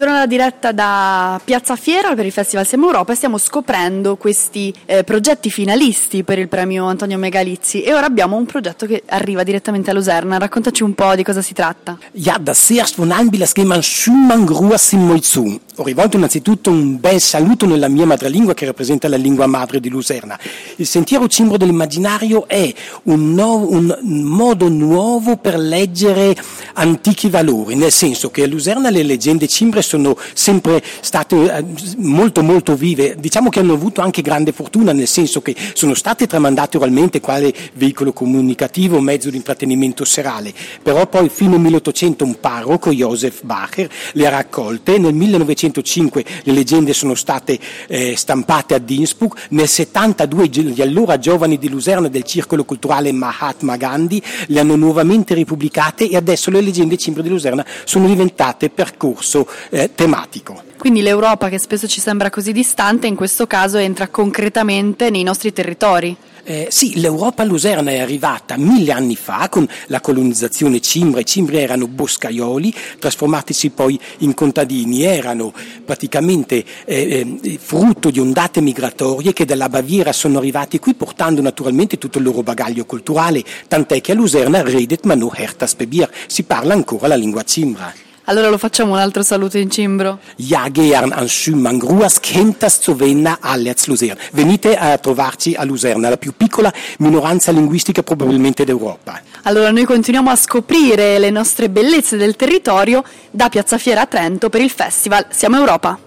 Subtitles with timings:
[0.00, 4.72] Torno alla diretta da Piazza Fiera per il Festival Siamo Europa e stiamo scoprendo questi
[4.86, 9.42] eh, progetti finalisti per il premio Antonio Megalizzi e ora abbiamo un progetto che arriva
[9.42, 10.38] direttamente a Luserna.
[10.38, 11.98] Raccontaci un po' di cosa si tratta.
[12.12, 15.58] Ja, das erst von Anbilas geman Schumann Gruas in Moizun.
[15.80, 19.88] Ho rivolto innanzitutto un bel saluto nella mia madrelingua che rappresenta la lingua madre di
[19.88, 20.38] Luserna.
[20.76, 22.72] Il sentiero cimbro dell'immaginario è
[23.04, 26.36] un, no, un modo nuovo per leggere
[26.74, 31.64] antichi valori, nel senso che a Luserna le leggende cimbre sono sempre state eh,
[31.96, 36.26] molto molto vive, diciamo che hanno avuto anche grande fortuna nel senso che sono state
[36.26, 40.52] tramandate oralmente quale veicolo comunicativo, mezzo di intrattenimento serale,
[40.82, 46.52] però poi fino al 1800 un parroco, Joseph Bacher, le ha raccolte, nel 1905 le
[46.52, 47.58] leggende sono state
[47.88, 53.76] eh, stampate ad Innsbruck, nel 72 gli allora giovani di Luserna del circolo culturale Mahatma
[53.76, 59.48] Gandhi le hanno nuovamente ripubblicate e adesso le leggende cimbre di Luserna sono diventate percorso
[59.70, 60.62] eh, eh, tematico.
[60.78, 65.52] Quindi l'Europa, che spesso ci sembra così distante, in questo caso entra concretamente nei nostri
[65.52, 66.16] territori.
[66.44, 71.20] Eh, sì, l'Europa luserna è arrivata mille anni fa con la colonizzazione cimbra.
[71.20, 75.52] I cimbri erano boscaioli, trasformatisi poi in contadini, erano
[75.84, 81.98] praticamente eh, eh, frutto di ondate migratorie che dalla Baviera sono arrivati qui portando naturalmente
[81.98, 86.72] tutto il loro bagaglio culturale, tant'è che a Luserna redet manu hertas bebier, si parla
[86.72, 88.07] ancora la lingua cimbra.
[88.28, 90.18] Allora lo facciamo un altro saluto in cimbro.
[90.36, 94.18] Ja, gern an Schümann Gruas kentas Zovenna Allerz Luzern.
[94.32, 99.18] Venite a trovarci a Luserna, la più piccola minoranza linguistica probabilmente d'Europa.
[99.44, 104.50] Allora noi continuiamo a scoprire le nostre bellezze del territorio da Piazza Fiera a Trento
[104.50, 105.96] per il festival Siamo Europa.